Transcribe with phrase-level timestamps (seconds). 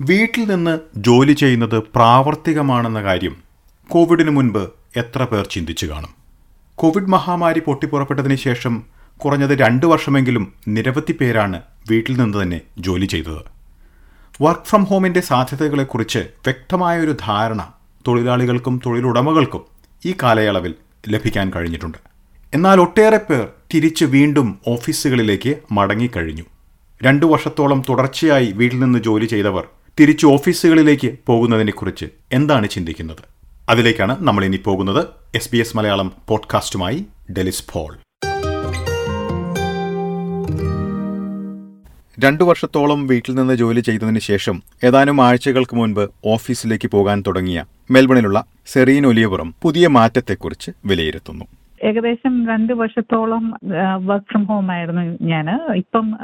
[0.00, 3.36] വീട്ടിൽ നിന്ന് ജോലി ചെയ്യുന്നത് പ്രാവർത്തികമാണെന്ന കാര്യം
[3.90, 6.08] കോവിഡിന് മുൻപ് എത്ര പേർ ചിന്തിച്ചു കാണും.
[6.74, 8.82] കോവിഡ് മഹാമാരി പൊട്ടിപ്പുറപ്പെട്ടതിന് ശേഷം
[9.16, 13.42] കുറഞ്ഞത് രണ്ട് വർഷമെങ്കിലും നിരവധി പേരാണ് വീട്ടിൽ നിന്ന് തന്നെ ജോലി ചെയ്തത്.
[14.42, 17.68] വർക്ക് ഫ്രം ഹോമിന്റെ സാധ്യതകളെക്കുറിച്ച് വ്യക്തമായൊരു ധാരണ
[18.06, 19.64] തൊഴിലാളികൾക്കും തൊഴിലുടമകൾക്കും
[20.04, 20.74] ഈ കാലയളവിൽ
[21.08, 21.98] ലഭിക്കാൻ കഴിഞ്ഞിട്ടുണ്ട്.
[22.54, 26.42] എന്നാൽ ഒട്ടേറെ പേർ തിരിച്ച് വീണ്ടും ഓഫീസുകളിലേക്ക് മടങ്ങിക്കഴിഞ്ഞു.
[27.02, 29.64] രണ്ടു വർഷത്തോളം തുടർച്ചയായി വീട്ടിൽ നിന്ന് ജോലി ചെയ്തവർ
[30.00, 33.22] തിരിച്ച് ഓഫീസുകളിലേക്ക് പോകുന്നതിനെക്കുറിച്ച് എന്താണ് ചിന്തിക്കുന്നത്?
[33.68, 35.04] അതിലേക്കാണ് നമ്മൾ ഇനി പോകുന്നത്.
[35.34, 37.96] എസ് ബി എസ് മലയാളം പോഡ്കാസ്റ്റുമായി ഡെലിസ് ഫോൾ
[42.18, 49.06] രണ്ടു വർഷത്തോളം വീട്ടിൽ നിന്ന് ജോലി ചെയ്തതിന് ശേഷം ഏതാനും ആഴ്ചകൾക്ക് മുൻപ് ഓഫീസിലേക്ക് പോകാൻ തുടങ്ങിയ മെൽബണിലുള്ള സെറീൻ
[49.06, 51.44] ഒലിയപുറം പുതിയ മാറ്റത്തെക്കുറിച്ച് വിലയിരുത്തുന്നു.
[51.84, 53.54] ഏകദേശം രണ്ട് വർഷത്തോളം
[54.06, 56.16] വർക്ക് ഫ്രം ഹോം ആയിരുന്നു ഞാൻ ഇപ്പം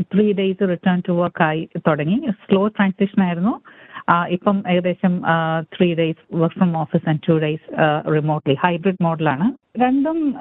[0.00, 2.20] three days return to work ആയി തുടങ്ങി.
[2.30, 3.60] സ്ലോ ട്രാൻസിഷൻ ആയിരുന്നു.
[4.28, 5.22] ഇപ്പം ഏകദേശം
[5.76, 7.66] three days work from office and two days
[8.14, 9.46] remotely hybrid മോഡലാണ്
[9.80, 10.34] രണ്ടും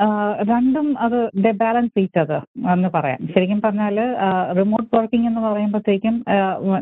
[0.47, 2.37] രണ്ടും അത് ബാലൻസ് ചെയ്തത്
[2.73, 3.19] എന്ന് പറയാം.
[3.35, 3.99] ശരിക്കും പറഞ്ഞാൽ
[4.57, 6.25] റിമോട്ട് വർക്കിംഗ് എന്ന് പറയുമ്പോഴത്തേക്കും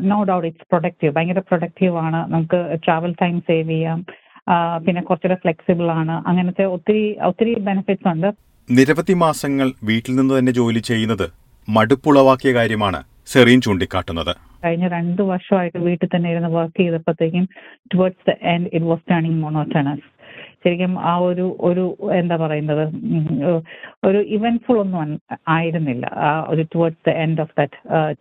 [0.02, 2.32] നോ ഡൗട്ട് ഇറ്റ്സ് പ്രൊഡക്റ്റീവ് ഭയങ്കര പ്രൊഡക്റ്റീവ് ആണ്.
[2.32, 4.04] നമുക്ക് ട്രാവൽ ടൈം സേവ് ചെയ്യാം.
[4.86, 6.14] പിന്നെ കുറച്ചുകൂടെ ഫ്ലെക്സിബിൾ ആണ്.
[6.28, 8.28] അങ്ങനത്തെ ഒത്തിരി ഒത്തിരി ബെനിഫിറ്റ്സ് ഉണ്ട്.
[8.70, 11.26] നിരവധി മാസങ്ങൾ വീട്ടിൽ നിന്ന് തന്നെ ജോലി ചെയ്യുന്നത്
[11.68, 14.34] മടുപ്പുളവാക്കിയ കാര്യമാണ് സെറീൻ ചൂണ്ടിക്കാട്ടുന്നത്.
[14.64, 17.44] കഴിഞ്ഞ രണ്ട് വർഷമായിട്ട് വീട്ടിൽ തന്നെ ഇരുന്ന് work ചെയ്തപ്പോഴത്തേക്കും
[17.94, 20.06] towards the end it was turning monotonous
[20.64, 21.84] ശരിക്കും ആ ഒരു ഒരു
[22.20, 22.84] എന്താ പറയുന്നത്
[24.06, 25.10] ഒരു ഇവന്റ്ഫുൾ ഒന്നും
[25.56, 26.06] ആയിരുന്നില്ല.
[26.26, 27.76] ആ ഒരു towards the end of that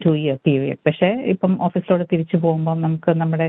[0.05, 3.47] two year period പക്ഷേ ഇപ്പം ഓഫീസിലോട് തിരിച്ചു പോകുമ്പോൾ നമുക്ക് നമ്മുടെ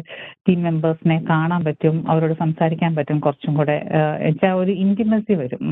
[0.48, 3.76] ടീം മെമ്പേഴ്സിനെ കാണാൻ പറ്റും അവരോട് സംസാരിക്കാൻ പറ്റും കുറച്ചും കൂടെ
[4.26, 5.62] വെച്ചാൽ ഒരു ഇന്റിമസി വരും.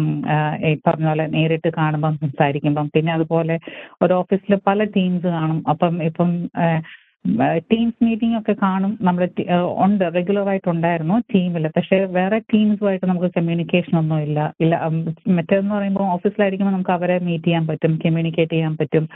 [0.69, 2.87] ഈ പറഞ്ഞ പോലെ നേരിട്ട് കാണുമ്പം സംസാരിക്കുമ്പം.
[2.97, 3.56] പിന്നെ അതുപോലെ
[4.05, 5.61] ഒരു ഓഫീസിൽ പല ടീംസ് കാണും.
[5.75, 6.31] അപ്പം ഇപ്പം
[7.72, 8.98] ടീംസ് മീറ്റിംഗ് ഒക്കെ കാണും.
[9.02, 9.28] നമ്മുടെ
[9.84, 10.05] ഉണ്ട്.
[10.14, 14.55] റെഗുലർ ആയിട്ട് ഉണ്ടായിരുന്നു ടീമിൽ പക്ഷേ വേറെ ടീംസുമായിട്ട് നമുക്ക് കമ്മ്യൂണിക്കേഷൻ ഒന്നും ഇല്ല.
[14.60, 14.80] ഇല്ല
[15.28, 19.09] മറ്റേന്ന് പറയുമ്പോൾ ഓഫീസിലായിരിക്കുമ്പോൾ നമുക്ക് അവരെ മീറ്റ് ചെയ്യാൻ പറ്റും കമ്മ്യൂണിക്കേറ്റ് ചെയ്യാൻ പറ്റും.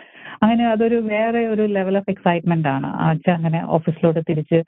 [0.42, 3.10] അങ്ങനെ അതൊരു വേറെ ഒരു ലെവൽ ഓഫ് എക്സൈറ്റ്മെന്റ് ആണ്.
[3.10, 4.62] വെച്ചാൽ അങ്ങനെ ഓഫീസിലോട്ട് തിരിച്ച്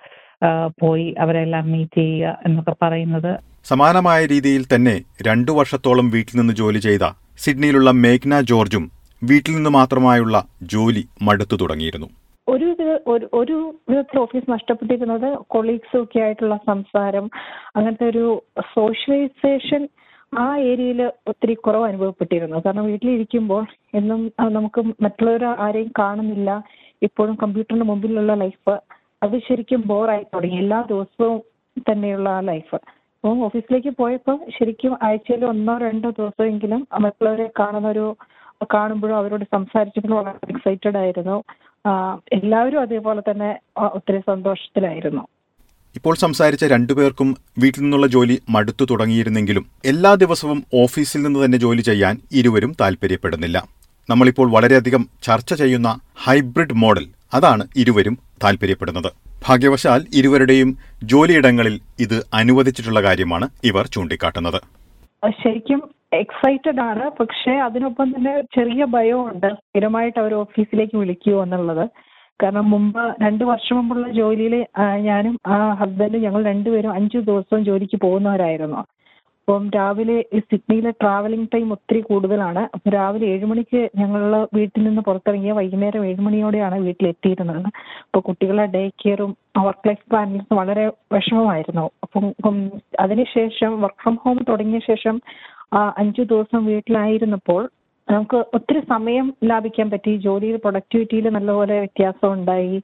[0.81, 3.39] പോയി അവരെല്ലാം മീറ്റ് ചെയ്യുക എന്നൊക്കെ പറയുന്നത്.
[3.65, 7.05] സമാനമായ രീതിയിൽ തന്നെ രണ്ടു വർഷത്തോളം വീട്ടിൽ നിന്ന് ജോലി ചെയ്ത
[7.39, 8.91] സിഡ്നിയിലുള്ള മേഘ്ന ജോർജും
[9.25, 12.07] വീട്ടിൽ നിന്ന് മാത്രമായുള്ള ജോലി മടുത്തു തുടങ്ങിയിരുന്നു.
[12.49, 12.67] ഒരു
[13.35, 13.57] ഒരു
[13.89, 17.27] വിധത്തിൽ ഓഫീസ് നഷ്ടപ്പെട്ടിരുന്നത് കൊളീഗ്സും ഒക്കെ ആയിട്ടുള്ള സംസാരം
[17.77, 18.25] അങ്ങനത്തെ ഒരു
[18.75, 19.83] സോഷ്യലൈസേഷൻ
[20.39, 22.57] ആ ഏരിയയിൽ ഒത്തിരി കുറവ് അനുഭവപ്പെട്ടിരുന്നു.
[22.67, 23.65] കാരണം വീട്ടിലിരിക്കുമ്പോൾ
[23.95, 24.21] എന്നും
[24.53, 26.51] നമുക്ക് മറ്റുള്ളവർ ആരെയും കാണുന്നില്ല.
[27.03, 28.75] ഇപ്പോഴും കമ്പ്യൂട്ടറിന് മുമ്പിലുള്ള ലൈഫ്
[29.23, 30.59] അത് ശരിക്കും ബോറായി തുടങ്ങി.
[30.59, 31.39] എല്ലാ ദിവസവും
[31.89, 32.75] തന്നെയുള്ള ആ ലൈഫ്
[33.25, 38.07] അപ്പം ഓഫീസിലേക്ക് പോയപ്പോൾ ശരിക്കും ആഴ്ചയിൽ ഒന്നോ രണ്ടോ ദിവസമെങ്കിലും മറ്റുള്ളവരെ കാണുന്ന ഒരു
[38.75, 41.37] കാണുമ്പോഴും അവരോട് സംസാരിച്ചപ്പോഴും വളരെ എക്സൈറ്റഡ് ആയിരുന്നു.
[42.37, 43.51] എല്ലാവരും അതേപോലെ തന്നെ
[43.97, 45.23] ഒത്തിരി സന്തോഷത്തിലായിരുന്നു.
[45.97, 52.15] ഇപ്പോൾ സംസാരിച്ച രണ്ടുപേർക്കും വീട്ടിൽ നിന്നുള്ള ജോലി മടുത്തു തുടങ്ങിയിരുന്നെങ്കിലും എല്ലാ ദിവസവും ഓഫീസിൽ നിന്ന് തന്നെ ജോലി ചെയ്യാൻ
[52.33, 53.59] ഇരുവരും താല്പര്യപ്പെടുന്നില്ല.
[54.11, 57.05] നമ്മളിപ്പോൾ വളരെയധികം ചർച്ച ചെയ്യുന്ന ഹൈബ്രിഡ് മോഡൽ
[57.35, 59.11] അതാണ് ഇരുവരും താല്പര്യപ്പെടുന്നത്.
[59.49, 60.71] ഭാഗ്യവശാൽ ഇരുവരുടെയും
[61.13, 64.61] ജോലിയിടങ്ങളിൽ ഇത് അനുവദിച്ചിട്ടുള്ള കാര്യമാണ് ഇവർ ചൂണ്ടിക്കാട്ടുന്നത്.
[65.31, 65.81] ശരിക്കും
[66.13, 67.11] എക്സൈറ്റഡ് ആണ്.
[67.21, 71.85] പക്ഷേ അതിനൊപ്പം തന്നെ ചെറിയ ഭയമുണ്ട് സ്ഥിരമായിട്ട് അവർ ഓഫീസിലേക്ക് വിളിക്കുമോ എന്നുള്ളത്.
[72.43, 74.55] കാരണം മുമ്പ് രണ്ട് വർഷം മുമ്പുള്ള ജോലിയിൽ
[75.09, 78.81] ഞാനും ആ ഹസ്ബൻഡും ഞങ്ങൾ രണ്ടുപേരും അഞ്ചു ദിവസവും ജോലിക്ക് പോകുന്നവരായിരുന്നു.
[79.43, 82.63] അപ്പം രാവിലെ ഈ സിഡ്നിയിലെ ട്രാവലിംഗ് ടൈം ഒത്തിരി കൂടുതലാണ്.
[82.75, 84.23] അപ്പം രാവിലെ ഏഴ് മണിക്ക് ഞങ്ങൾ
[84.55, 87.67] വീട്ടിൽ നിന്ന് പുറത്തിറങ്ങിയ വൈകുന്നേരം ഏഴ് മണിയോടെയാണ് വീട്ടിലെത്തിയിരുന്നത്.
[88.05, 91.87] അപ്പോൾ കുട്ടികളെ ഡേ കെയറും വർക്ക് ലൈഫ് ബാലൻസും വളരെ വിഷമമായിരുന്നു.
[92.03, 92.57] അപ്പം
[93.01, 95.19] അതിനുശേഷം വർക്ക് ഫ്രം ഹോം തുടങ്ങിയ ശേഷം
[96.03, 97.63] അഞ്ചു ദിവസം വീട്ടിലായിരുന്നപ്പോൾ
[98.11, 100.17] നമുക്ക് ഒത്തിരി സമയം ലാഭിക്കാൻ പറ്റി.
[100.17, 102.79] ജോലിയിൽ പ്രൊഡക്ടിവിറ്റിയിൽ നല്ലപോലെ വ്യത്യാസം ഉണ്ടായി.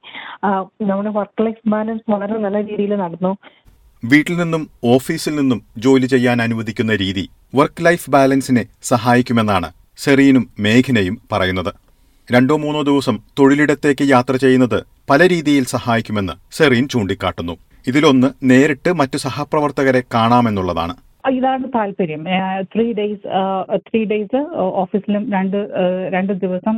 [0.91, 3.33] നമ്മുടെ വർക്ക് ലൈഫ് ബാലൻസ് വളരെ നല്ല രീതിയിൽ നടന്നു.
[4.03, 7.23] വീട്ടിൽ നിന്നും ഓഫീസിൽ നിന്നും ജോലി ചെയ്യാൻ അനുവദിക്കുന്ന രീതി
[7.55, 11.71] വർക്ക് ലൈഫ് ബാലൻസിനെ സഹായിക്കുമെന്നാണ് സെറീനും മേഘനയും പറയുന്നത്.
[12.31, 14.79] രണ്ടോ മൂന്നോ ദിവസം തൊഴിലിടത്തേക്ക് യാത്ര ചെയ്യുന്നത്
[15.09, 17.55] പല രീതിയിൽ സഹായിക്കുമെന്ന് സെറീൻ ചൂണ്ടിക്കാട്ടുന്നു.
[17.87, 20.95] ഇതിലൊന്ന് നേരിട്ട് മറ്റു സഹപ്രവർത്തകരെ കാണാമെന്നുള്ളതാണ്.
[21.37, 22.25] ഇതാണ് താല്പര്യം
[22.73, 23.27] ത്രീ ഡേയ്സ്
[23.87, 24.41] ത്രീ ഡേയ്സ്
[24.81, 25.57] ഓഫീസിലും രണ്ട്
[26.13, 26.75] രണ്ട് ദിവസം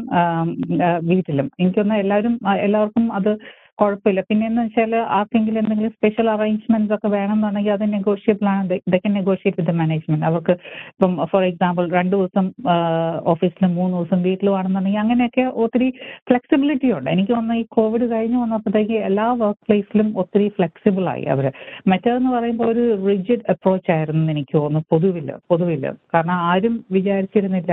[1.09, 1.51] വീട്ടിലും.
[1.59, 3.31] എനിക്കൊന്ന് എല്ലാവരും എല്ലാവർക്കും അത്
[3.81, 4.21] കുഴപ്പമില്ല.
[4.29, 8.79] പിന്നെ എന്ന് വെച്ചാൽ ആർക്കെങ്കിലും എന്തെങ്കിലും സ്പെഷ്യൽ അറേഞ്ച്മെന്റ്സ് ഒക്കെ വേണമെന്നുണ്ടെങ്കിൽ അത് നെഗോഷിയബിൾ ആണ്.
[8.89, 10.53] ഇതൊക്കെ നെഗോഷിയേറ്റ് വിത്ത് മാനേജ്മെന്റ് അവർക്ക്
[10.93, 12.47] ഇപ്പം ഫോർ എക്സാമ്പിൾ രണ്ട് ദിവസം
[13.33, 15.89] ഓഫീസിലും മൂന്ന് ദിവസം വീട്ടിലും ആണെന്നുണ്ടെങ്കിൽ അങ്ങനെയൊക്കെ ഒത്തിരി
[16.29, 17.09] ഫ്ലെക്സിബിലിറ്റി ഉണ്ട്.
[17.15, 21.47] എനിക്ക് തോന്നുന്നു ഈ കോവിഡ് കഴിഞ്ഞ് വന്നപ്പോഴത്തേക്ക് എല്ലാ വർക്ക് പ്ലേസിലും ഒത്തിരി ഫ്ലെക്സിബിൾ ആയി അവർ
[21.93, 24.87] മറ്റേതെന്ന് പറയുമ്പോൾ ഒരു റിജിഡ് അപ്രോച്ച് ആയിരുന്നു എനിക്ക് തോന്നുന്നു.
[24.93, 27.71] പൊതുവില്ല പൊതുവില്ല കാരണം ആരും വിചാരിച്ചിരുന്നില്ല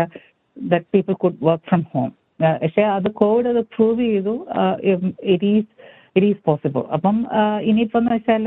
[0.57, 2.11] that people could work from home
[2.63, 4.35] പക്ഷെ അത് കോവിഡ് അത് പ്രൂവ് ചെയ്തു.
[5.33, 5.69] It is
[6.17, 8.47] it is possible അപ്പം ഇനിയിപ്പോൾ ഇനിയിപ്പം എന്ന് വെച്ചാൽ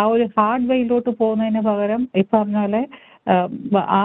[0.00, 2.82] ആ ഒരു ഹാർഡ് വേയിലോട്ട് പോകുന്നതിന് പകരം ഈ പറഞ്ഞ പോലെ
[3.96, 4.00] ആ,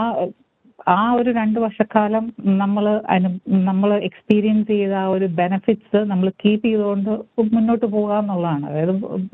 [0.87, 2.25] ആ ഒരു രണ്ട് വർഷക്കാലം
[2.61, 3.29] നമ്മൾ അനു
[3.69, 7.09] നമ്മൾ എക്സ്പീരിയൻസ് ചെയ്ത ആ ഒരു ബെനഫിറ്റ്സ് നമ്മൾ കീപ്പ് ചെയ്തുകൊണ്ട്
[7.55, 8.65] മുന്നോട്ട് പോകുക എന്നുള്ളതാണ്.
[8.69, 8.93] അതായത്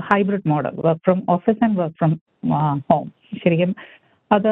[0.10, 2.14] hybrid model work from office and work from
[2.90, 3.06] home
[3.44, 3.74] ശരിക്കും
[4.32, 4.50] അത്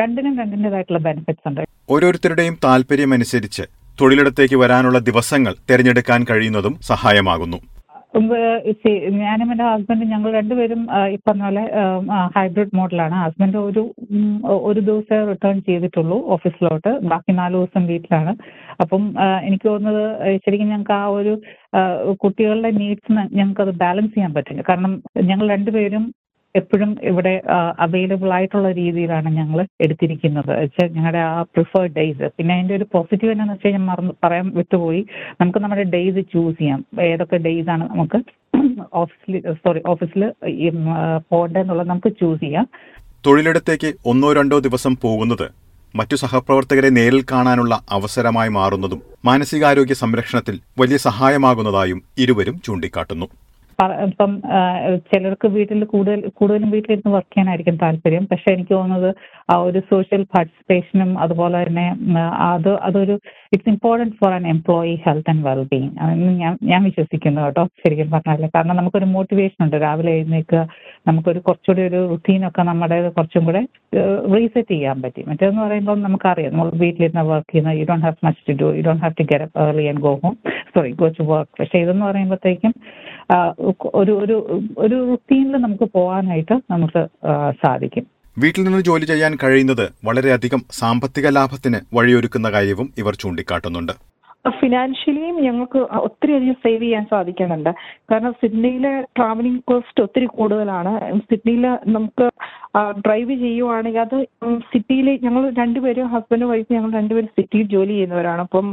[0.00, 1.62] രണ്ടിനും രണ്ടിന്റെതായിട്ടുള്ള ബെനിഫിറ്റ്സ് ഉണ്ട്.
[1.90, 3.64] ഓരോരുത്തരുടെയും താല്പര്യമനുസരിച്ച്
[3.98, 7.58] തൊഴിലിടത്തേക്ക് വരാനുള്ള ദിവസങ്ങൾ തിരഞ്ഞെടുക്കാൻ കഴിയുന്നതും സഹായമാകുന്നു.
[9.22, 10.80] ഞാനും എന്റെ ഹസ്ബൻഡും ഞങ്ങൾ രണ്ടുപേരും
[11.12, 11.62] ഈ പറഞ്ഞ പോലെ
[12.36, 13.82] ഹൈബ്രിഡ് മോഡലാണ് ഹസ്ബൻഡ് ഒരു
[14.68, 18.32] ഒരു ദിവസമേ റിട്ടേൺ ചെയ്തിട്ടുള്ളൂ ഓഫീസിലോട്ട് ബാക്കി നാല് ദിവസം വീട്ടിലാണ്.
[18.82, 19.04] അപ്പം
[19.46, 20.04] എനിക്ക് തോന്നുന്നത്
[20.46, 21.32] ശരിക്കും ഞങ്ങൾക്ക് ആ ഒരു
[22.24, 24.64] കുട്ടികളുടെ നീഡ്സ് അത് ബാലൻസ് ചെയ്യാൻ പറ്റില്ല.
[24.70, 24.94] കാരണം
[25.30, 26.04] ഞങ്ങൾ രണ്ടുപേരും
[26.54, 27.42] എപ്പോഴും ഇവിടെ
[27.78, 30.50] അവൈലബിൾ ആയിട്ടുള്ള രീതിയിലാണ് ഞങ്ങൾ എടുത്തിരിക്കുന്നത്.
[30.60, 35.02] വെച്ചാൽ ഞങ്ങളുടെ ആ പ്രിഫേർഡ് ഡേയ്സ് പിന്നെ അതിന്റെ ഒരു പോസിറ്റീവ് എന്നാന്ന് വെച്ചാൽ ഞാൻ മറന്ന് പറയാൻ വിട്ടുപോയി.
[35.40, 36.84] നമുക്ക് നമ്മുടെ ഡേയ്സ് ചൂസ് ചെയ്യാം.
[37.00, 38.20] ഏതൊക്കെ ഡേയ്സ് ആണ് നമുക്ക്
[38.94, 40.22] ഓഫീസിൽ സോറി ഓഫീസിൽ
[41.30, 42.66] പോകേണ്ടതെന്നുള്ളത് നമുക്ക് ചൂസ് ചെയ്യാം.
[43.26, 45.46] തൊഴിലിടത്തേക്ക് ഒന്നോ രണ്ടോ ദിവസം പോകുന്നത്
[45.94, 53.26] മറ്റു സഹപ്രവർത്തകരെ നേരിൽ കാണാനുള്ള അവസരമായി മാറുന്നതും മാനസികാരോഗ്യ സംരക്ഷണത്തിൽ വലിയ സഹായമാകുന്നതായും ഇരുവരും ചൂണ്ടിക്കാട്ടുന്നു.
[54.06, 54.32] ഇപ്പം
[55.10, 58.24] ചിലർക്ക് വീട്ടിൽ കൂടുതൽ കൂടുതലും വീട്ടിലിരുന്ന് വർക്ക് ചെയ്യാനായിരിക്കും താല്പര്യം.
[58.32, 59.10] പക്ഷെ എനിക്ക് തോന്നുന്നത്
[59.52, 61.86] ആ ഒരു സോഷ്യൽ പാർട്ടിസിപ്പേഷനും അതുപോലെ തന്നെ
[62.50, 63.14] അത് അതൊരു
[63.54, 68.50] it's important for an employee health and wellbeing അതെന്ന് ഞാൻ ഞാൻ വിശ്വസിക്കുന്നു കേട്ടോ ശരിക്കും പറഞ്ഞാൽ
[68.56, 69.76] കാരണം നമുക്കൊരു മോട്ടിവേഷൻ ഉണ്ട്.
[69.86, 70.62] രാവിലെ എഴുന്നേൽക്കുക
[71.08, 73.62] നമുക്കൊരു കുറച്ചുകൂടി ഒരു റുട്ടീനൊക്കെ നമ്മുടെ കുറച്ചും കൂടെ
[74.34, 75.22] റീസെറ്റ് ചെയ്യാൻ പറ്റി.
[75.30, 79.04] മറ്റേന്ന് പറയുമ്പോൾ നമുക്കറിയാം നമ്മൾ വീട്ടിലിരുന്ന് വർക്ക് ചെയ്യുന്ന you don't have much to do you don't
[79.06, 80.36] have to get early and go home
[80.74, 82.72] sorry go to work പക്ഷെ ഇതെന്ന് പറയുമ്പോഴത്തേക്കും
[84.00, 84.36] ഒരു ഒരു
[84.84, 87.02] ഒരു റുട്ടീനിൽ നമുക്ക് പോകാനായിട്ട് നമുക്ക്
[87.64, 88.06] സാധിക്കും.
[88.36, 93.94] വീട്ടിൽ നിന്ന് ജോലി ചെയ്യാൻ കഴിയുന്നത് വളരെയധികം സാമ്പത്തിക ലാഭത്തിന് വഴിയൊരുക്കുന്ന കാര്യവും ഇവർ ചൂണ്ടിക്കാട്ടുന്നുണ്ട്.
[94.60, 97.70] ഫിനാൻഷ്യലിയും ഞങ്ങൾക്ക് ഒത്തിരി അധികം സേവ് ചെയ്യാൻ സാധിക്കുന്നുണ്ട്.
[98.10, 100.92] കാരണം സിഡ്നിയിലെ ട്രാവലിംഗ് കോസ്റ്റ് ഒത്തിരി കൂടുതലാണ്.
[101.30, 101.66] സിഡ്നിയിൽ
[101.96, 102.26] നമുക്ക്
[103.06, 104.18] ഡ്രൈവ് ചെയ്യുവാണെങ്കിൽ അത്
[104.72, 108.42] സിറ്റിയിൽ ഞങ്ങൾ രണ്ടുപേരും ഹസ്ബൻഡ് വൈഫ് ഞങ്ങൾ രണ്ടുപേരും സിറ്റിയിൽ ജോലി ചെയ്യുന്നവരാണ്.
[108.48, 108.66] അപ്പം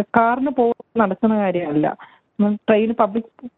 [0.00, 1.96] കാറിന് പോകുന്ന നടക്കുന്ന കാര്യമല്ല.
[2.54, 3.48] ട്രെയിൻ പബ്ലിക്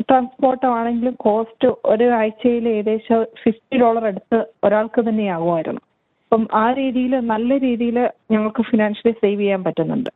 [0.00, 5.80] ട്രാൻസ്പോർട്ട് ആണെങ്കിലും കോസ്റ്റ് ഒരു ആഴ്ചയിൽ ഏകദേശം ഫിഫ്റ്റി ഡോളർ അടുത്ത് ഒരാൾക്ക് തന്നെ ആകുമായിരുന്നു
[6.26, 10.10] അപ്പം ആ രീതിയിൽ നല്ല രീതിയിൽ ഞങ്ങൾക്ക് ഫിനാൻഷ്യലി സേവ് ചെയ്യാൻ പറ്റുന്നുണ്ട്.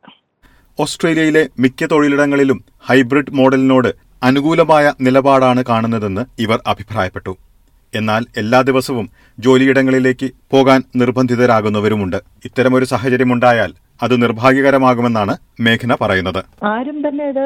[0.79, 3.87] ഓസ്ട്രേലിയയിലെ മിക്ക തൊഴിലിടങ്ങളിലും ഹൈബ്രിഡ് മോഡലിനോട്
[4.23, 7.37] അനുകൂലമായ നിലപാടാണ് കാണുന്നതെന്ന് ഇവർ അഭിപ്രായപ്പെട്ടു.
[7.95, 9.09] എന്നാൽ എല്ലാ ദിവസവും
[9.39, 12.17] ജോലിയിടങ്ങളിലേക്ക് പോകാൻ നിർബന്ധിതരാകുന്നവരുമുണ്ട്.
[12.45, 13.73] ഇത്തരമൊരു സാഹചര്യമുണ്ടായാൽ
[14.03, 15.33] അത് നിർഭാഗ്യകരമാകുമെന്നാണ്
[15.65, 16.41] മേഘന പറയുന്നത്.
[16.63, 17.45] ആരും തന്നെ ഇത്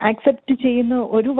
[0.00, 1.30] ആക്സെപ്റ്റ് ചെയ്യുന്ന ഒരു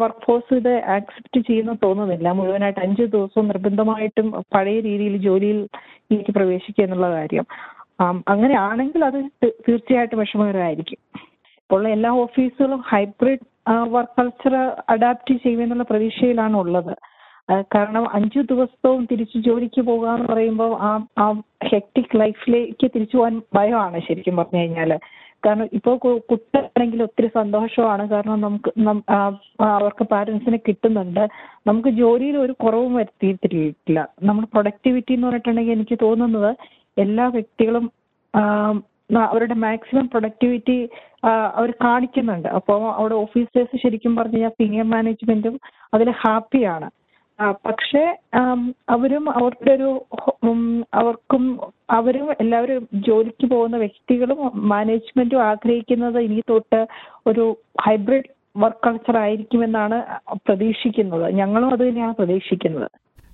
[0.00, 2.28] വർക്ക് ഫോഴ്സ് ഇത് ആക്സെപ്റ്റ് ചെയ്യുന്ന തോന്നുന്നില്ല.
[2.38, 5.58] മുഴുവനായിട്ട് അഞ്ച് ദിവസവും നിർബന്ധമായിട്ടും പഴയ രീതിയിൽ ജോലിയിൽ
[6.12, 7.46] എനിക്ക് പ്രവേശിക്കുക എന്നുള്ള കാര്യം.
[8.28, 11.00] അങ്ങനെയാണെങ്കിൽ അത് തീർച്ചയായിട്ടും വിഷമകരമായിരിക്കും.
[11.62, 13.44] ഇപ്പോൾ എല്ലാ ഓഫീസുകളും ഹൈബ്രിഡ്
[13.94, 14.54] വർക്ക് കൾച്ചർ
[14.94, 16.94] അഡാപ്റ്റ് ചെയ്യുമെന്നുള്ള പ്രതീക്ഷയിലാണ് ഉള്ളത്.
[17.48, 21.26] കാരണം അഞ്ചു ദിവസവും തിരിച്ചു ജോലിക്ക് പോകുക എന്ന് പറയുമ്പോൾ ആ ആ
[21.72, 24.92] ഹെക്ടിക് ലൈഫിലേക്ക് തിരിച്ചു പോകാൻ ഭയമാണ് ശരിക്കും പറഞ്ഞു കഴിഞ്ഞാൽ
[25.46, 25.96] കാരണം ഇപ്പോൾ
[26.30, 28.04] കുട്ടിയാണെങ്കിൽ ഒത്തിരി സന്തോഷമാണ്.
[28.10, 28.70] കാരണം നമുക്ക്
[29.62, 31.28] അവർക്ക് പാരൻസിനെ കിട്ടുന്നുണ്ട്.
[31.66, 34.08] നമുക്ക് ജോലിയിൽ ഒരു കുറവും വരുത്തിയിട്ടില്ല.
[34.22, 36.50] നമ്മൾ പ്രൊഡക്ടിവിറ്റി എന്ന് പറഞ്ഞിട്ടുണ്ടെങ്കിൽ എനിക്ക് തോന്നുന്നത്
[36.96, 37.86] എല്ലാ വ്യക്തികളും
[39.26, 40.78] അവരുടെ മാക്സിമം പ്രൊഡക്ടിവിറ്റി
[41.58, 42.48] അവർ കാണിക്കുന്നുണ്ട്.
[42.48, 45.60] അപ്പോൾ അവിടെ ഓഫീസേഴ്സ് ശരിക്കും പറഞ്ഞു കഴിഞ്ഞാൽ സീനിയർ മാനേജ്മെന്റും
[45.94, 46.88] അതിൽ ഹാപ്പിയാണ്
[47.40, 48.02] പക്ഷേ
[48.88, 49.90] അവരും അവരുടെ ഒരു
[50.94, 51.42] അവർക്കും
[51.90, 56.80] അവരും എല്ലാവരും ജോലിക്ക് പോകുന്ന വ്യക്തികളും മാനേജ്മെന്റും ആഗ്രഹിക്കുന്നത് ഇനി തൊട്ട്
[57.26, 59.96] ഒരു ഹൈബ്രിഡ് വർക്ക് കൾച്ചർ ആയിരിക്കുമെന്നാണ്
[60.46, 61.26] പ്രതീക്ഷിക്കുന്നത്.
[61.30, 62.88] ഞങ്ങളും അത് തന്നെയാണ് പ്രതീക്ഷിക്കുന്നത്.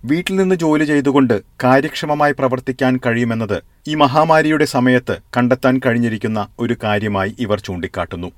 [0.04, 7.60] വീട്ടിൽ നിന്ന് ജോലി ചെയ്തുകൊണ്ട് കാര്യക്ഷമമായി പ്രവർത്തിക്കാൻ കഴിയുമെന്നത് ഈ മഹാമാരിയുടെ സമയത്ത് കണ്ടെത്താൻ കഴിഞ്ഞിരിക്കുന്ന ഒരു കാര്യമായി ഇവർ
[7.60, 8.30] ചൂണ്ടിക്കാട്ടുന്നു.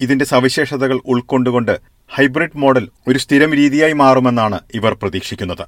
[0.00, 1.74] ഇതിന്റെ സവിശേഷതകൾ ഉൾക്കൊണ്ടുകൊണ്ട്
[2.12, 5.64] ഹൈബ്രിഡ് മോഡൽ ഒരു സ്ഥിരം രീതിയായി മാറുമെന്നാണ് ഇവർ പ്രതീക്ഷിക്കുന്നത്